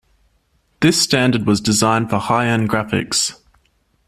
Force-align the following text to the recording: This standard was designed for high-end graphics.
This 0.79 0.99
standard 0.99 1.45
was 1.45 1.61
designed 1.61 2.09
for 2.09 2.17
high-end 2.17 2.67
graphics. 2.69 3.35